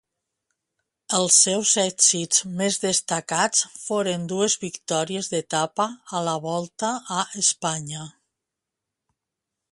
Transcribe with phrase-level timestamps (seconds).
[1.15, 5.87] Els seus èxits més destacats foren dues victòries d'etapa
[6.21, 8.07] a la Volta a Espanya.